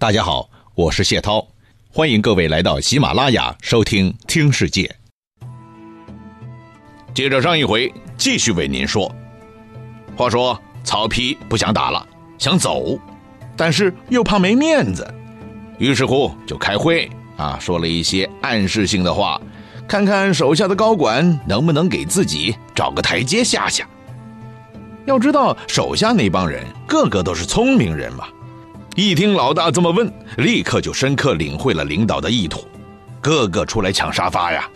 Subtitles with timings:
[0.00, 1.44] 大家好，我是谢涛，
[1.90, 4.94] 欢迎各位来到喜马拉雅收听《听世界》。
[7.12, 9.12] 接着上一回，继续为您说。
[10.14, 12.06] 话说曹丕不想打了，
[12.38, 12.96] 想走，
[13.56, 15.12] 但是又怕没面子，
[15.78, 19.40] 于是乎就开会啊，说了一些暗示性的话，
[19.88, 23.84] 看看手下的高管能不能给自己找个台阶下下。
[25.06, 28.28] 要知道，手下那帮人个个都是聪明人嘛。
[28.98, 32.66] 一听老大这么问，立刻就深刻领会了领导的意图，
[33.20, 34.68] 个个出来抢沙发呀！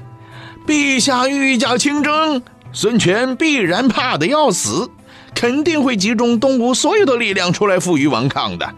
[0.65, 2.41] 陛下御驾亲征，
[2.73, 4.89] 孙权必然怕得要死，
[5.35, 8.75] 肯定会集中东吴所有的力量出来负隅顽抗的。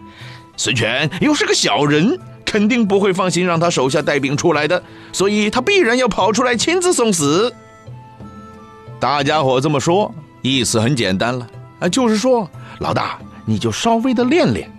[0.57, 4.83] 孙权又是个小人，肯定不会放心让他手下带兵出来的，
[5.13, 7.53] 所以他必然要跑出来亲自送死。
[8.99, 11.47] 大家伙这么说，意思很简单了
[11.81, 14.71] 啊，就是说，老大你就稍微的练练。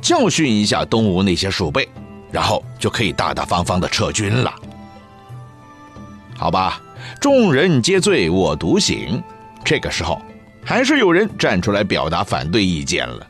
[0.00, 1.88] 教训一下东吴那些鼠辈，
[2.30, 4.54] 然后就可以大大方方的撤军了。
[6.36, 6.80] 好吧，
[7.20, 9.22] 众人皆醉我独醒。
[9.62, 10.20] 这个时候，
[10.64, 13.26] 还是有人站出来表达反对意见了。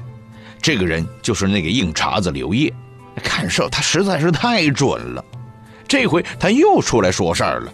[0.62, 2.72] 这个人就是那个硬茬子刘烨，
[3.22, 5.24] 看事他实在是太准了。
[5.88, 7.72] 这回他又出来说事儿了，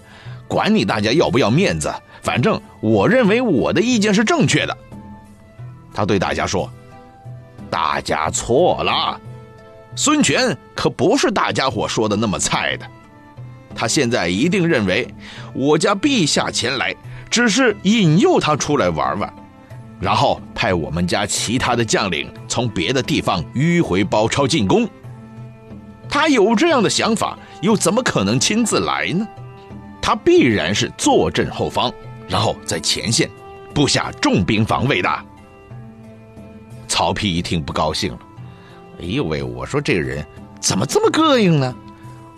[0.49, 4.77] 管你大家要不要面子，反正我认为我的意见是正确的。
[5.93, 6.71] 他对大家说。
[7.77, 9.21] 大家错了，
[9.95, 12.87] 孙权可不是大家伙说的那么菜的。
[13.75, 15.07] 他现在一定认为
[15.53, 16.97] 我家陛下前来
[17.29, 19.31] 只是引诱他出来玩玩，
[20.01, 24.89] 然后派我们家其他的将领从别的地方迂回包抄进攻。
[26.09, 29.29] 他有这样的想法，又怎么可能亲自来呢？
[30.01, 31.93] 他必然是坐镇后方，
[32.27, 33.31] 然后在前线
[33.75, 35.11] 布下重兵防卫的。
[36.97, 38.19] 曹丕一听不高兴了，
[39.03, 39.43] 哎呦喂！
[39.43, 40.27] 我说这个人
[40.61, 41.75] 怎么这么膈应呢？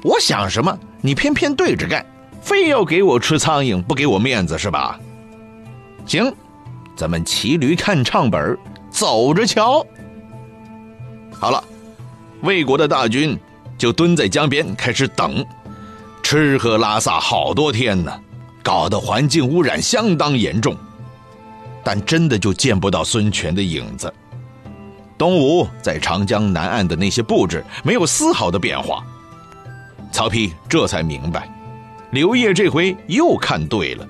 [0.02, 2.04] 我想什么，你偏偏对着干，
[2.42, 4.98] 非要给我吃苍蝇，不给我面子是吧？
[6.06, 6.34] 行，
[6.96, 8.58] 咱们骑驴看唱本，
[8.90, 9.86] 走着瞧。
[11.30, 11.62] 好了，
[12.40, 13.38] 魏国的大军
[13.78, 15.46] 就蹲在江边开始等，
[16.20, 18.12] 吃喝拉撒好多天呢，
[18.64, 20.76] 搞得环境污染相当严重，
[21.84, 24.12] 但真的就见不到孙权的影子。
[25.18, 29.04] 东吴在长江南岸的那些布置没有丝毫的变化，
[30.12, 31.50] 曹丕这才明白，
[32.12, 34.06] 刘烨这回又看对了，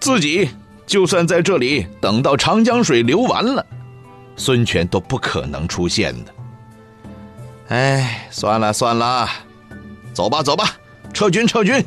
[0.00, 0.48] 自己
[0.86, 3.64] 就算在这里等到长江水流完了，
[4.36, 6.34] 孙权都不可能出现的。
[7.68, 9.28] 哎，算了算了，
[10.14, 10.64] 走吧走吧，
[11.12, 11.84] 撤军撤军。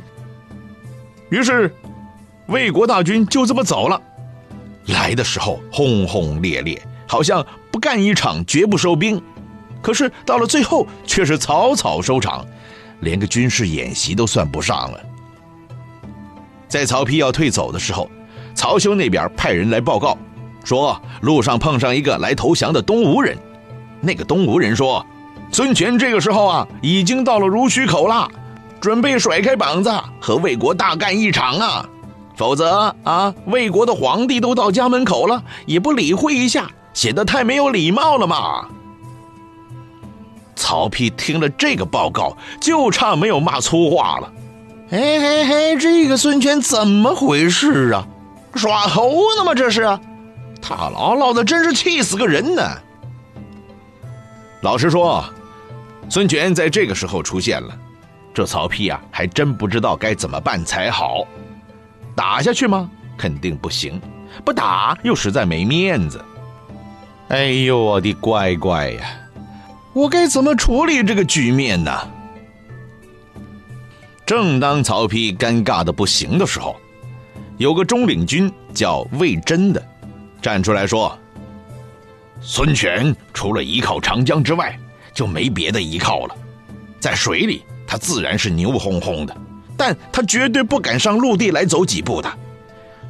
[1.30, 1.74] 于是，
[2.48, 4.02] 魏国大军就这么走了，
[4.86, 6.80] 来的时候轰轰烈烈。
[7.10, 7.46] 好像
[7.78, 9.22] 干一场绝不收兵，
[9.82, 12.46] 可是到了最后却是草草收场，
[13.02, 15.00] 连个军事演习都算不上了。
[16.68, 18.10] 在曹丕要退走的时候，
[18.54, 20.18] 曹休那边派人来报告，
[20.64, 23.38] 说路上碰上一个来投降的东吴人。
[24.02, 25.06] 那个东吴人说，
[25.52, 28.30] 孙权这个时候啊已经到了濡须口了，
[28.82, 31.90] 准备甩开膀子和魏国大干一场啊，
[32.36, 36.70] 否则啊魏国的皇帝都到家门口了，也不理会一下。
[36.98, 38.68] 显得太没有礼貌了嘛！
[40.56, 44.34] 曹丕听了这个报告，就差没有骂粗话了。
[44.90, 48.08] 嘿嘿嘿，这个孙权怎么回事啊？
[48.56, 49.54] 耍猴呢吗？
[49.54, 49.82] 这是？
[50.60, 52.64] 他姥姥的，真是气死个人呢！
[54.64, 55.24] 老实说，
[56.10, 57.78] 孙权在这个时候出现了，
[58.34, 61.28] 这曹丕啊，还真不知道该怎么办才好。
[62.16, 62.90] 打下去吗？
[63.16, 64.00] 肯定不行；
[64.44, 66.20] 不打又实在没面子。
[67.30, 69.20] 哎呦，我的乖乖呀！
[69.92, 71.92] 我该怎么处理这个局面呢？
[74.26, 76.78] 正当曹丕尴尬的不行的时候，
[77.58, 79.86] 有个中领军叫魏征的，
[80.42, 81.20] 站出来说
[82.40, 84.80] ：“孙权除了依靠长江之外，
[85.14, 86.36] 就没别的依靠了。
[86.98, 89.36] 在水里，他自然是牛哄哄的，
[89.76, 92.32] 但他绝对不敢上陆地来走几步的。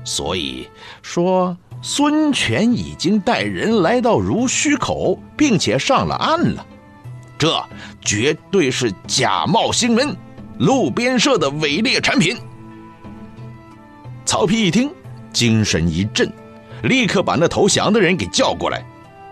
[0.03, 0.67] 所以
[1.03, 6.65] 说。”孙权已经带人来到濡须口，并且上了岸了，
[7.37, 7.63] 这
[8.01, 10.15] 绝对是假冒新闻，
[10.57, 12.35] 路边社的伪劣产品。
[14.25, 14.91] 曹丕一听，
[15.31, 16.31] 精神一振，
[16.83, 18.83] 立刻把那投降的人给叫过来，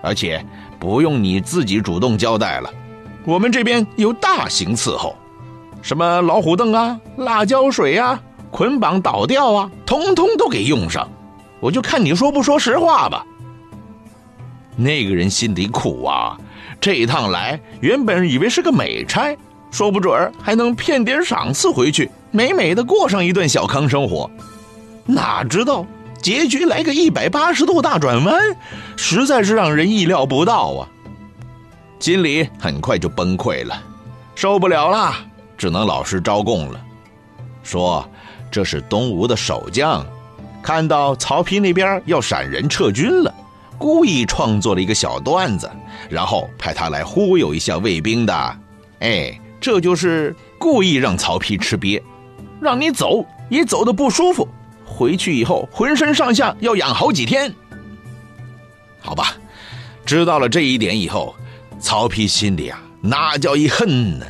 [0.02, 0.46] 而且
[0.80, 2.72] 不用你自己主动交代了，
[3.26, 5.16] 我们这边有大刑伺候，
[5.82, 8.22] 什么老虎凳啊、辣椒水啊、
[8.52, 11.10] 捆绑倒吊啊，通通都给用上。
[11.66, 13.26] 我就看你说不说实话吧。
[14.76, 16.38] 那个人心里苦啊，
[16.80, 19.36] 这一趟来，原本以为是个美差，
[19.72, 24.30] 说不准还能骗点赏赐回去，美美的过上一段小康生活。
[25.08, 25.84] 哪知道
[26.22, 28.40] 结局来个一百八十度大转弯，
[28.96, 30.88] 实在是让人意料不到啊！
[32.00, 33.82] 心里很快就崩溃了，
[34.36, 35.16] 受不了了，
[35.58, 36.80] 只能老实招供了，
[37.64, 38.08] 说
[38.52, 40.06] 这是东吴的守将，
[40.66, 43.32] 看到曹丕那边要闪人撤军了，
[43.78, 45.70] 故意创作了一个小段子，
[46.10, 48.58] 然后派他来忽悠一下卫兵的。
[49.02, 52.02] 哎，这就是故意让曹丕吃瘪，
[52.60, 54.48] 让你走也走的不舒服，
[54.84, 57.54] 回去以后浑身上下要养好几天。
[59.00, 59.36] 好吧，
[60.04, 61.36] 知道了这一点以后。
[61.80, 64.26] 曹丕心里啊，那叫一恨呢。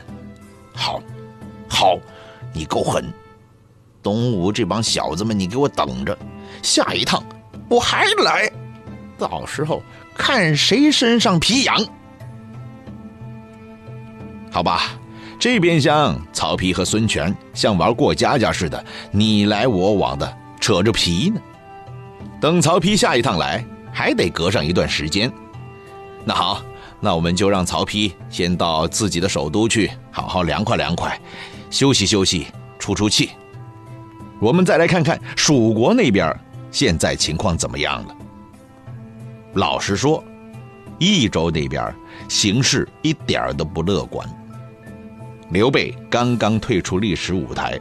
[0.73, 1.01] 好，
[1.69, 1.97] 好，
[2.51, 3.05] 你够狠！
[4.05, 6.15] 东吴这帮小子们，你给我等着，
[6.61, 7.23] 下一趟
[7.67, 8.47] 我还来，
[9.17, 9.81] 到时候
[10.15, 11.75] 看谁身上皮痒。
[14.51, 14.91] 好吧，
[15.39, 21.41] 这边厢曹丕和孙权像玩过家家似的，你来我往的扯着皮呢。
[22.39, 25.33] 等曹丕下一趟来，还得隔上一段时间。
[26.23, 26.61] 那好。
[27.01, 31.19] 那我们就让曹丕先到自己的首都去，好好凉快凉快，
[31.69, 32.47] 休息休息，
[32.79, 33.31] 出出气。
[34.39, 36.33] 我们再来看看蜀国那边
[36.71, 38.15] 现在情况怎么样了。
[39.53, 40.23] 老实说，
[40.99, 41.93] 益州那边
[42.27, 44.27] 形势一点都不乐观。
[45.49, 47.79] 刘备刚刚退出历史舞台，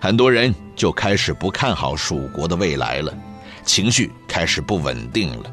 [0.00, 3.12] 很多人就开始不看好蜀国的未来了，
[3.64, 5.50] 情绪开始不稳定了，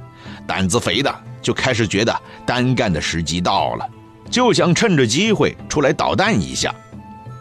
[0.47, 1.13] 胆子肥的。
[1.41, 2.15] 就开始觉得
[2.45, 3.89] 单干的时机到了，
[4.29, 6.71] 就想趁着机会出来捣蛋一下，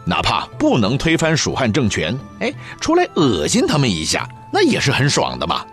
[0.05, 5.65] 哪怕不能推翻蜀汉政权，哎，出来恶心他们一下，那也是很爽的嘛。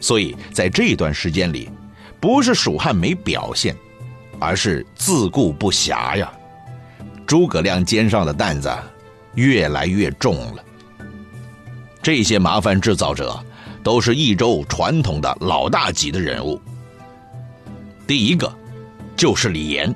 [0.00, 1.70] 所以在这段时间里，
[2.20, 3.76] 不是蜀汉没表现，
[4.40, 6.30] 而是自顾不暇呀。
[7.24, 8.70] 诸葛亮肩上的担子
[9.34, 10.64] 越来越重了。
[12.02, 13.40] 这些麻烦制造者
[13.84, 16.60] 都是益州传统的老大级的人物。
[18.08, 18.52] 第一个，
[19.16, 19.94] 就是李严。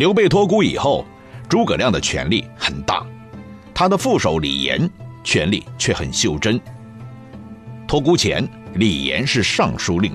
[0.00, 1.04] 刘备托孤以后，
[1.46, 3.04] 诸葛亮的权力很大，
[3.74, 4.90] 他的副手李严
[5.22, 6.58] 权力却很袖珍。
[7.86, 10.10] 托孤前，李严是尚书令；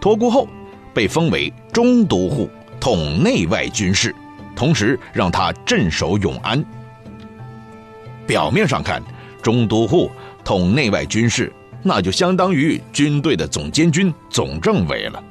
[0.00, 0.48] 托孤后，
[0.92, 2.50] 被封为中都护，
[2.80, 4.12] 统内外军事，
[4.56, 6.64] 同时让他镇守永安。
[8.26, 9.00] 表面上看，
[9.40, 10.10] 中都护
[10.44, 11.52] 统内外军事。
[11.80, 15.22] 那就相当于军队的总监军、总政委了。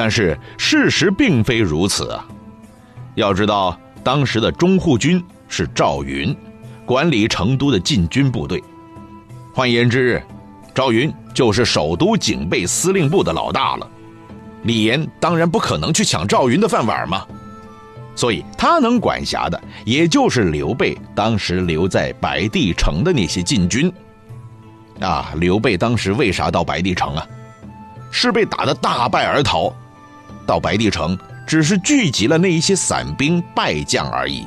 [0.00, 2.26] 但是事实并非如此啊！
[3.16, 6.34] 要知道，当时的中护军是赵云，
[6.86, 8.64] 管理成都的禁军部队。
[9.52, 10.22] 换言之，
[10.74, 13.86] 赵云就是首都警备司令部的老大了。
[14.62, 17.26] 李严当然不可能去抢赵云的饭碗嘛，
[18.16, 23.92] 所以他能管辖的也就是刘备当时留在白帝城的那些禁军。
[24.98, 27.26] 啊，刘备当时为啥到白帝城啊？
[28.10, 29.70] 是被打得大败而逃，
[30.46, 34.46] 到白帝城只是聚集了那一些散兵败将而已。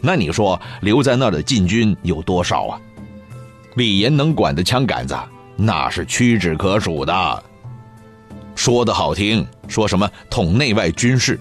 [0.00, 2.80] 那你说留在那儿的禁军有多少啊？
[3.74, 5.16] 李严能管的枪杆子
[5.56, 7.44] 那是屈指可数的。
[8.54, 11.38] 说的好听，说什么统内外军事，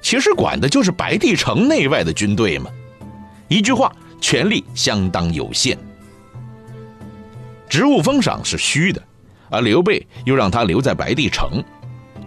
[0.00, 2.70] 其实管的就是白帝城内外的军队嘛。
[3.48, 5.76] 一句话，权力相当有限。
[7.68, 9.02] 职务封赏是虚的，
[9.50, 11.62] 而刘备又让他留在白帝城，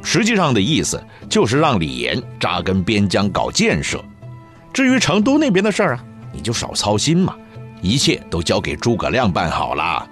[0.05, 4.01] 实际上的意思就是让李严扎根边疆搞建设。
[4.71, 7.35] 至于成都那边的事儿啊，你就少操心嘛，
[7.81, 10.07] 一切都交给诸葛亮办好了。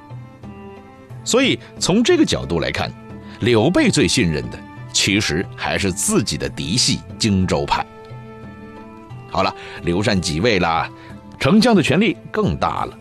[1.23, 2.91] 所以从这个角度来看，
[3.41, 4.59] 刘备最信任的
[4.91, 7.85] 其实还是自己的嫡系荆州派。
[9.29, 10.89] 好了，刘禅即位了，
[11.39, 12.97] 丞相的权力更大了。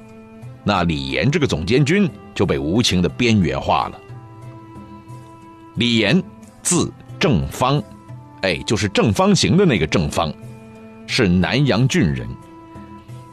[0.63, 3.99] 那李严这个总监军就被无情的边缘化了。
[5.77, 6.23] 李严，
[6.63, 7.83] 字正方，
[8.43, 10.33] 哎，就是正方形的那个正方，
[11.07, 12.27] 是南阳郡人。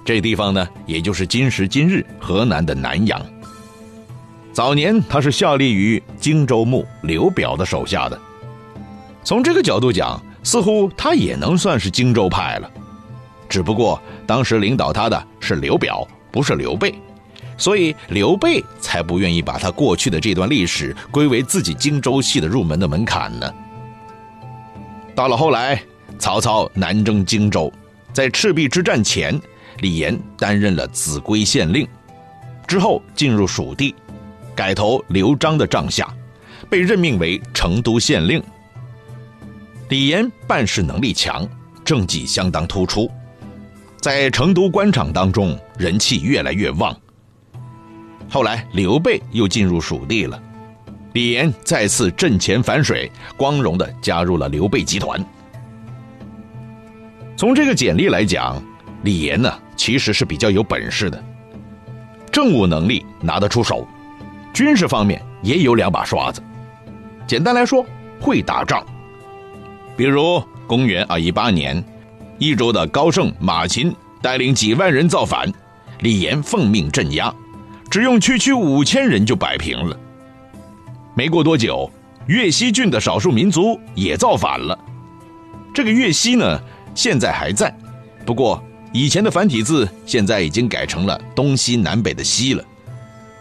[0.04, 3.22] 这地方呢，也就是今时今日河南的南阳。
[4.52, 8.20] 早年他是效力于荆州牧刘表的手下的。
[9.24, 12.70] 从这个角度讲，似乎他也能算是荆州派了。
[13.48, 16.94] 只不过当时领导他的是刘表，不是刘备。
[17.60, 23.54] 所以刘备才不愿意把他过去的这段历史归为自己荆州系的入门的门槛呢。
[25.14, 25.80] 到了后来，
[26.18, 27.72] 曹操南征荆州，
[28.14, 29.40] 在赤壁之战前，
[29.82, 31.86] 李严担任了秭归县令，
[32.66, 33.94] 之后进入蜀地，
[34.56, 36.08] 改投刘璋的帐下，
[36.70, 38.42] 被任命为成都县令。
[39.90, 41.46] 李严办事能力强，
[41.84, 43.12] 政绩相当突出，
[44.00, 46.96] 在成都官场当中人气越来越旺。
[48.30, 50.40] 后来刘备又进入蜀地了，
[51.14, 55.24] 李严再次阵前反水，光荣的加入了刘备集团。
[57.36, 58.62] 从这个简历来讲，
[59.04, 61.24] 李严呢其实是比较有本事的，
[62.32, 63.88] 政务能力拿得出手，
[64.54, 66.42] 军事方面也有两把刷子。
[67.26, 67.84] 简单来说，
[68.22, 68.86] 会打仗。
[69.98, 71.84] 比如公元二一八年，
[72.38, 75.52] 益州的高盛、马秦带领几万人造反，
[76.02, 77.34] 李严奉命镇压，
[77.90, 79.98] 只用区区五千人就摆平了。
[81.16, 81.90] 没过多久，
[82.28, 84.78] 越西郡的少数民族也造反了。
[85.74, 86.62] 这个越西呢，
[86.94, 87.76] 现在还在，
[88.26, 92.64] 不过以前的繁体字现在已经改成了东西南北的西了，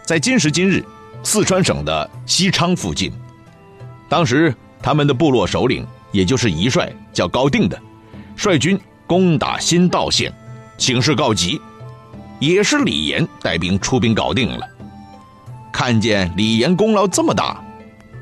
[0.05, 0.83] 在今时今日，
[1.23, 3.11] 四川省的西昌附近。
[4.07, 5.85] 当时他们的部落首领。
[6.11, 7.79] 也就是一帅叫高定的，
[8.35, 10.33] 率军攻打新道县，
[10.75, 11.61] 请示告急，
[12.39, 14.67] 也是李严带兵出兵搞定了。
[15.71, 17.63] 看见李严功劳这么大，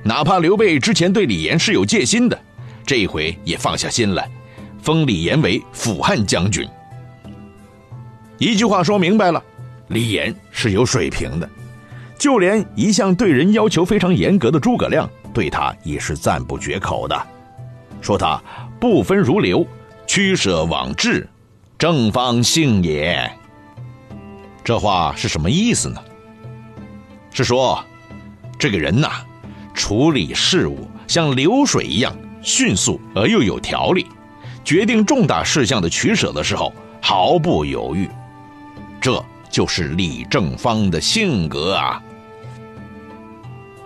[0.04, 2.40] 哪怕刘备之前对李严是有戒心的，
[2.86, 4.30] 这回也放下心来，
[4.82, 6.68] 封李严为辅汉将军。
[8.38, 9.44] 一句话说明白了，
[9.88, 11.50] 李严是有水平的，
[12.20, 17.28] 就连一向对人要求非常严格的诸葛亮，对他也是赞不绝口的。
[18.02, 18.40] 说他
[18.80, 19.66] 不分如流，
[20.06, 21.28] 驱舍往志，
[21.80, 23.30] 正方性也。
[24.68, 26.04] 这话是什么意思呢？
[27.32, 27.82] 是说，
[28.60, 29.10] 这个人呐，
[29.74, 34.06] 处理事务像流水一样迅速而又有条理，
[34.66, 38.10] 决定重大事项的取舍的时候毫不犹豫。
[39.00, 42.04] 这就是李正方的性格啊。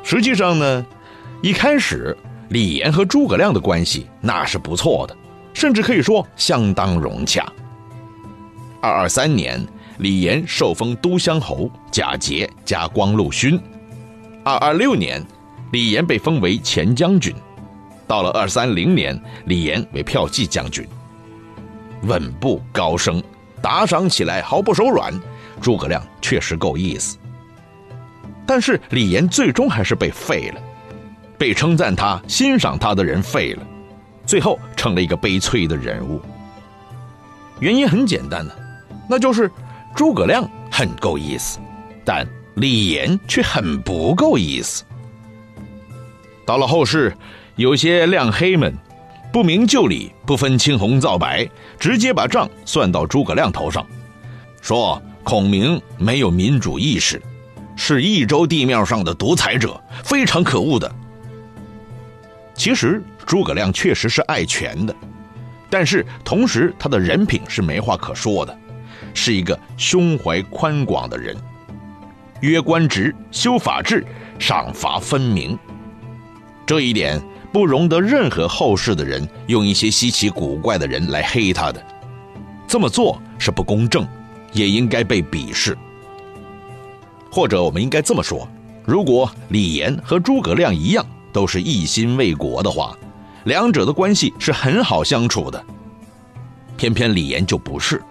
[0.02, 0.84] 实际上呢，
[1.44, 2.18] 一开始。
[2.50, 5.16] 李严和诸葛亮的关系那是不错的，
[5.54, 7.46] 甚至可以说相当融洽。
[8.82, 9.64] 二二三年，
[10.02, 13.62] 李严受封都乡侯，假节加光禄勋。
[14.44, 15.24] 二二六年，
[15.72, 17.32] 李严被封为前将军。
[18.08, 20.84] 到了二三零年，李严为骠骑将军。
[22.06, 23.22] 稳步高升，
[23.62, 25.14] 打赏起来毫不手软。
[25.62, 27.16] 诸葛亮确实够意思，
[28.48, 30.60] 但是李严最终还是被废了。
[31.38, 33.64] 被称赞他、欣赏他的人废了，
[34.26, 36.20] 最后成了一个悲催的人物。
[37.60, 38.52] 原因很简单呢，
[39.08, 39.52] 那就是
[39.96, 41.60] 诸葛亮很够意思，
[42.04, 44.84] 但李严却很不够意思。
[46.46, 47.16] 到了后世，
[47.56, 48.74] 有些亮黑们
[49.32, 51.48] 不明就里、不分青红皂白，
[51.80, 53.86] 直接把账算到诸葛亮头上，
[54.62, 57.22] 说孔明没有民主意识，
[57.76, 60.92] 是益州地面上的独裁者，非常可恶的。
[62.54, 64.94] 其实诸葛亮确实是爱权的，
[65.70, 68.58] 但是同时他的人品是没话可说的，
[69.14, 71.36] 是一个胸怀宽广的人，
[72.42, 74.06] 约官职、修法治、
[74.40, 75.58] 赏罚分明，
[76.66, 81.84] 这一点不容得任何后世的人用一些稀奇古怪的人来黑他的，
[82.68, 84.08] 这么做是不公正，
[84.54, 85.78] 也应该被鄙视。
[87.32, 88.48] 或者我们应该这么说：
[88.86, 91.06] 如果李严和诸葛亮一样。
[91.34, 92.94] 都是一心为国的话，
[93.46, 95.66] 两者的关系是很好相处的。
[96.76, 98.04] 偏偏李严就不是，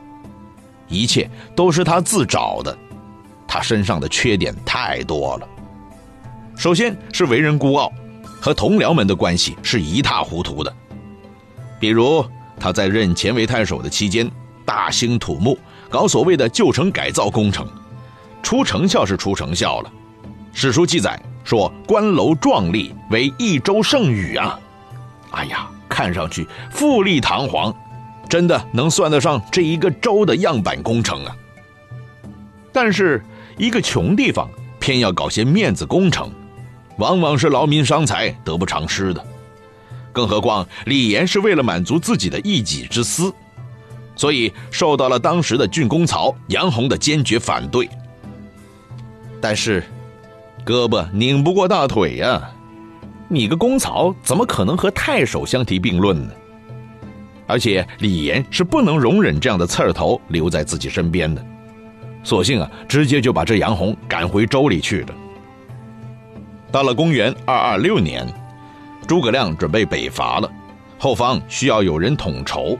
[0.90, 2.76] 一切都是他自找的，
[3.48, 5.48] 他身上的缺点太多了。
[6.56, 7.90] 首先是为人孤傲，
[8.40, 10.70] 和同僚们的关系是一塌糊涂的。
[11.78, 12.22] 比如
[12.58, 14.30] 他在任前为太守的期间，
[14.66, 15.56] 大兴土木，
[15.88, 17.66] 搞所谓的旧城改造工程，
[18.42, 19.90] 出成效是出成效了，
[20.52, 21.18] 史书记载。
[21.42, 24.60] 说关楼壮丽，为益州盛宇啊！
[25.30, 27.74] 哎呀，看上去富丽堂皇，
[28.30, 31.36] 真的能算得上这一个州的样板工程啊。
[32.72, 33.22] 但是，
[33.58, 36.30] 一个穷地方偏要搞些面子工程，
[36.96, 39.22] 往往是劳民伤财，得不偿失的。
[40.12, 43.30] 更何况李岩是为了满足自己的一己之私，
[44.16, 47.90] 所以受到了当时的郡公曹杨洪的坚决反对。
[49.40, 49.84] 但是。
[50.62, 52.50] 胳膊拧不过大腿呀！
[53.28, 56.34] 你个公曹怎么可能和太守相提并论呢？
[57.50, 61.44] 而且李严是不能容忍这样的刺儿头留在自己身边的，
[62.22, 65.08] 索性啊，直接就把这杨洪赶回州里去了。
[66.70, 68.24] 到了公元二二六年，
[69.08, 70.48] 诸葛亮准备北伐了，
[70.96, 72.78] 后方需要有人统筹，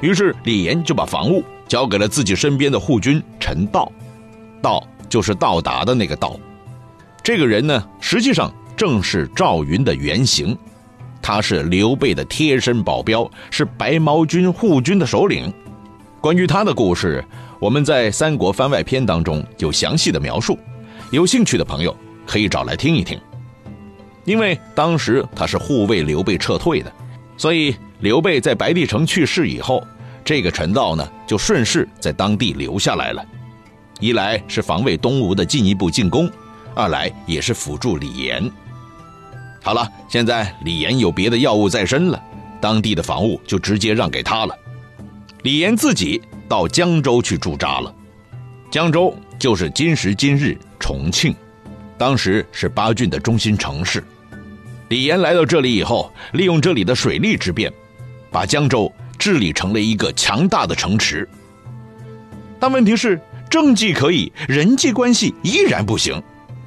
[0.00, 3.90] 于是李严就把防务交给了自己身边的护军陈道，
[4.62, 6.38] 道就是到达的那个道。
[7.20, 10.56] 这个人呢，实际上正是赵云的原型，
[11.24, 15.50] 他是刘备的贴身保镖，是白毛军护军的首领。
[16.20, 17.24] 关于他的故事，
[17.58, 20.58] 我们在《三国番外篇》当中有详细的描述，
[21.10, 23.18] 有兴趣的朋友可以找来听一听。
[24.26, 26.92] 因为当时他是护卫刘备撤退的，
[27.38, 29.82] 所以刘备在白帝城去世以后，
[30.26, 33.24] 这个陈道呢就顺势在当地留下来了。
[33.98, 36.30] 一来是防卫东吴的进一步进攻，
[36.74, 38.52] 二来也是辅助李严。
[39.64, 42.22] 好了，现在李严有别的要务在身了，
[42.60, 44.54] 当地的防务就直接让给他了。
[45.40, 47.92] 李严自己到江州去驻扎了，
[48.70, 51.34] 江州就是今时今日重庆，
[51.96, 54.04] 当时是八郡的中心城市。
[54.90, 57.72] 李严来到这里以后，利用这里的水利之便，
[58.30, 61.26] 把江州治理成了一个强大的城池。
[62.60, 63.18] 但问题是。
[63.50, 66.20] 政绩可以，人际关系依然不行。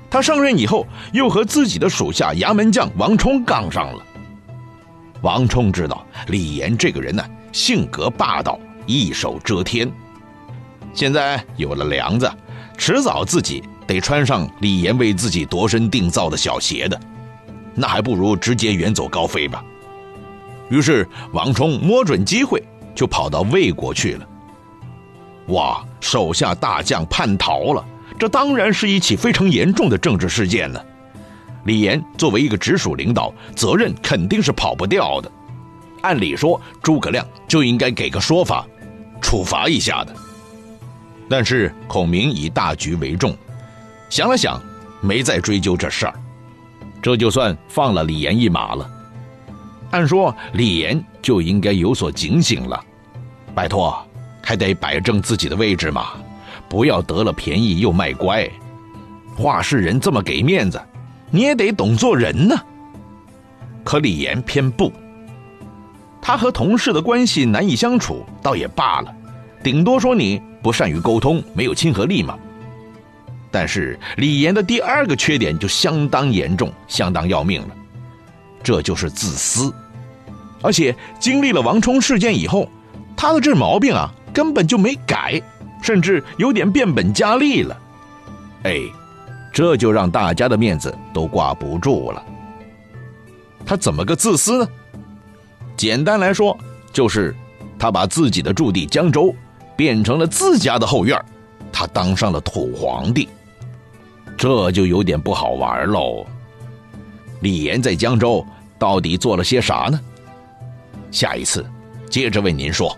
[0.10, 4.04] 他上任以后，又和自己的属下衙门将王冲杠上了。
[5.22, 9.92] 王冲知道李岩这个人呢，性格霸道，一手遮天。
[10.94, 12.32] 现在有了梁子，
[12.78, 17.00] 迟早自己得穿上李岩为自己度身定造的小鞋的，
[17.74, 19.64] 那还不如直接远走高飞吧。
[20.70, 22.64] 于是王冲摸准机会，
[22.96, 24.28] 就跑到魏国去了。
[25.48, 25.84] 哇！
[26.00, 27.84] 手下大将叛逃了，
[28.20, 30.80] 这当然是一起非常严重的政治事件呢。
[31.66, 35.32] 李严作为一个直属领导，责任肯定是跑不掉的。
[36.02, 38.66] 按理说，诸葛亮就应该给个说法，
[39.22, 40.16] 处罚一下的。
[41.30, 43.36] 但是孔明以大局为重，
[44.10, 44.62] 想了想，
[45.02, 46.14] 没再追究这事儿，
[47.02, 48.90] 这就算放了李严一马了。
[49.92, 52.84] 按说李严就应该有所警醒了，
[53.54, 53.96] 拜托。
[54.42, 56.12] 还得摆正自己的位置嘛，
[56.70, 58.50] 不要得了便宜又卖乖。
[59.36, 60.82] 话事人这么给面子，
[61.30, 62.56] 你也得懂做人呢。
[63.84, 64.92] 可李岩偏不，
[66.22, 69.14] 他和同事的关系难以相处，倒也罢了，
[69.64, 72.38] 顶多说你不善于沟通，没有亲和力嘛。
[73.50, 77.70] 但是李岩的第二个缺点就相当严重，相当要命了，
[78.62, 79.74] 这就是自私。
[80.62, 82.68] 而且经历了王冲事件以后，
[83.16, 84.12] 他的这毛病啊。
[84.34, 85.42] 根本就没改，
[85.82, 87.78] 甚至有点变本加厉了。
[88.64, 88.82] 哎，
[89.54, 92.24] 这就让大家的面子都挂不住了。
[93.66, 94.70] 他怎么个自私呢？
[95.76, 96.58] 简单来说，
[96.92, 97.36] 就是
[97.78, 99.34] 他把自己的驻地江州
[99.76, 101.20] 变成了自家的后院，
[101.72, 103.30] 他当上了土皇帝，
[104.36, 106.26] 这就有点不好玩喽。
[107.42, 108.44] 李岩在江州
[108.80, 110.00] 到底做了些啥呢？
[111.12, 111.66] 下一次
[112.10, 112.98] 接着为您说。